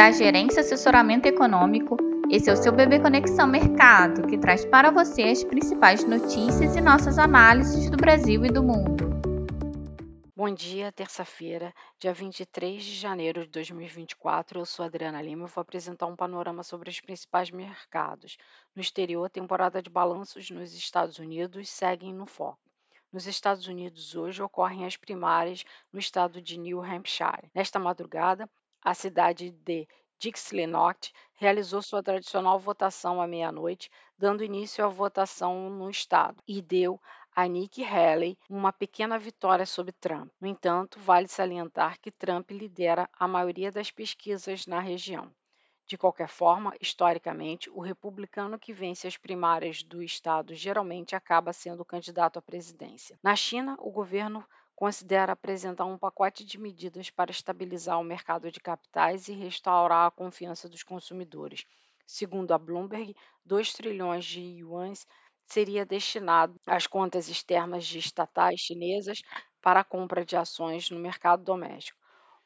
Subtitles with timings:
[0.00, 1.94] da Gerência Assessoramento Econômico.
[2.30, 6.80] Esse é o seu Bebê Conexão Mercado, que traz para você as principais notícias e
[6.80, 9.10] nossas análises do Brasil e do mundo.
[10.34, 14.60] Bom dia, terça-feira, dia 23 de janeiro de 2024.
[14.60, 18.38] Eu sou Adriana Lima e vou apresentar um panorama sobre os principais mercados.
[18.74, 22.58] No exterior, a temporada de balanços nos Estados Unidos seguem no foco.
[23.12, 25.62] Nos Estados Unidos, hoje ocorrem as primárias
[25.92, 27.50] no estado de New Hampshire.
[27.54, 28.48] Nesta madrugada,
[28.82, 29.86] a cidade de
[30.18, 37.00] Dixie-Lenox realizou sua tradicional votação à meia-noite, dando início à votação no estado, e deu
[37.34, 40.30] a Nikki Haley uma pequena vitória sobre Trump.
[40.40, 45.32] No entanto, vale salientar que Trump lidera a maioria das pesquisas na região.
[45.86, 51.80] De qualquer forma, historicamente, o republicano que vence as primárias do estado geralmente acaba sendo
[51.80, 53.18] o candidato à presidência.
[53.22, 54.44] Na China, o governo
[54.80, 60.10] considera apresentar um pacote de medidas para estabilizar o mercado de capitais e restaurar a
[60.10, 61.66] confiança dos consumidores.
[62.06, 63.14] Segundo a Bloomberg,
[63.44, 65.06] 2 trilhões de yuans
[65.44, 69.20] seria destinado às contas externas de estatais chinesas
[69.60, 72.00] para a compra de ações no mercado doméstico.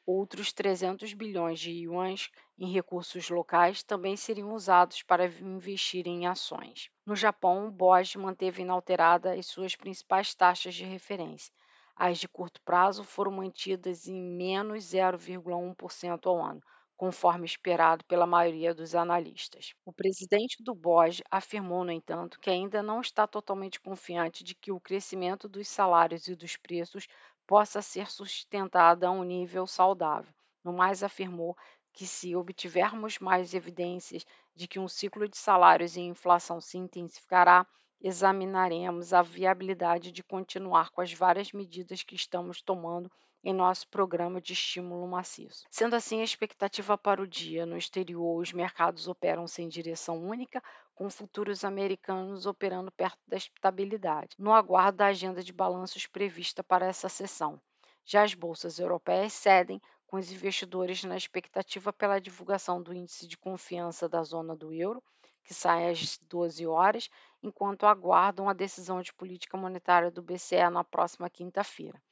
[0.04, 6.90] Outros 300 bilhões de yuans em recursos locais também seriam usados para investir em ações.
[7.06, 11.54] No Japão, o BOJ manteve inalterada as suas principais taxas de referência,
[11.96, 16.62] as de curto prazo foram mantidas em menos 0,1% ao ano,
[16.96, 19.74] conforme esperado pela maioria dos analistas.
[19.84, 24.72] O presidente do BOJ afirmou, no entanto, que ainda não está totalmente confiante de que
[24.72, 27.06] o crescimento dos salários e dos preços
[27.46, 30.32] possa ser sustentado a um nível saudável.
[30.64, 31.56] No mais, afirmou
[31.92, 37.66] que, se obtivermos mais evidências de que um ciclo de salários e inflação se intensificará,
[38.04, 43.10] examinaremos a viabilidade de continuar com as várias medidas que estamos tomando
[43.42, 45.64] em nosso programa de estímulo maciço.
[45.70, 50.62] Sendo assim, a expectativa para o dia no exterior, os mercados operam sem direção única,
[50.94, 56.84] com futuros americanos operando perto da estabilidade, no aguardo da agenda de balanços prevista para
[56.84, 57.58] essa sessão.
[58.04, 63.38] Já as bolsas europeias cedem, com os investidores na expectativa pela divulgação do índice de
[63.38, 65.02] confiança da zona do euro
[65.44, 67.08] que sai às 12 horas,
[67.44, 72.02] enquanto aguardam a decisão de política monetária do BCE na próxima quinta-feira.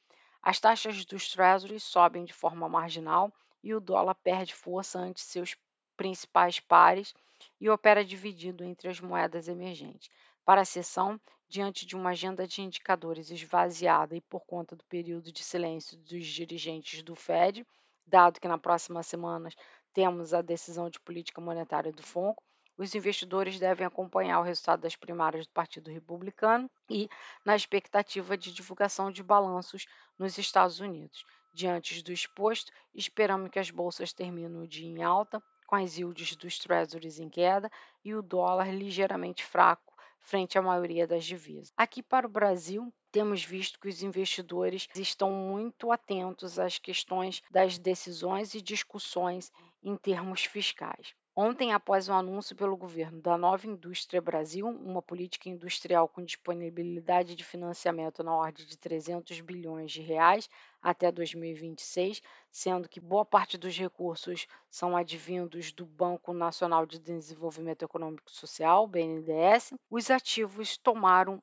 [0.43, 3.33] As taxas dos Treasuries sobem de forma marginal
[3.63, 5.57] e o dólar perde força ante seus
[5.97, 7.15] principais pares
[7.59, 10.07] e opera dividido entre as moedas emergentes.
[10.45, 15.31] Para a sessão, diante de uma agenda de indicadores esvaziada e por conta do período
[15.31, 17.65] de silêncio dos dirigentes do Fed,
[18.05, 19.49] dado que na próxima semana
[19.93, 22.39] temos a decisão de política monetária do FONC,
[22.77, 27.09] os investidores devem acompanhar o resultado das primárias do Partido Republicano e
[27.45, 29.85] na expectativa de divulgação de balanços
[30.17, 31.25] nos Estados Unidos.
[31.53, 36.35] Diante do exposto, esperamos que as bolsas terminem o dia em alta, com as yields
[36.35, 37.69] dos treasuries em queda
[38.03, 41.71] e o dólar ligeiramente fraco frente à maioria das divisas.
[41.75, 47.77] Aqui para o Brasil, temos visto que os investidores estão muito atentos às questões das
[47.77, 49.51] decisões e discussões
[49.83, 51.13] em termos fiscais.
[51.35, 57.35] Ontem, após o anúncio pelo governo da Nova Indústria Brasil, uma política industrial com disponibilidade
[57.35, 60.47] de financiamento na ordem de 300 bilhões de reais
[60.79, 67.83] até 2026, sendo que boa parte dos recursos são advindos do Banco Nacional de Desenvolvimento
[67.83, 71.41] Econômico e Social, BNDES, os ativos tomaram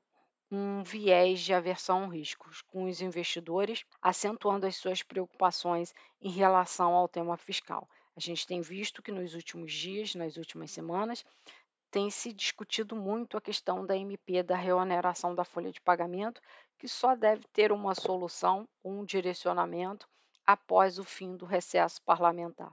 [0.52, 6.92] um viés de aversão a riscos, com os investidores acentuando as suas preocupações em relação
[6.94, 7.88] ao tema fiscal.
[8.20, 11.24] A gente tem visto que nos últimos dias, nas últimas semanas,
[11.90, 16.38] tem se discutido muito a questão da MP, da reoneração da folha de pagamento,
[16.78, 20.06] que só deve ter uma solução, um direcionamento
[20.46, 22.70] após o fim do recesso parlamentar.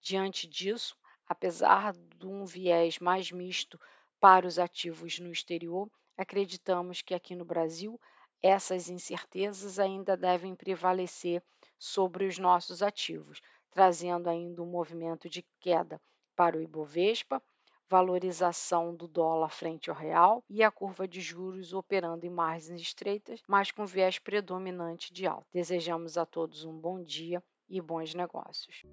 [0.00, 0.96] Diante disso,
[1.26, 3.80] apesar de um viés mais misto
[4.20, 8.00] para os ativos no exterior, acreditamos que aqui no Brasil
[8.40, 11.42] essas incertezas ainda devem prevalecer
[11.80, 13.40] sobre os nossos ativos,
[13.74, 16.00] trazendo ainda um movimento de queda
[16.36, 17.42] para o Ibovespa,
[17.90, 23.42] valorização do dólar frente ao real e a curva de juros operando em margens estreitas,
[23.46, 25.46] mas com viés predominante de alta.
[25.52, 28.84] Desejamos a todos um bom dia e bons negócios.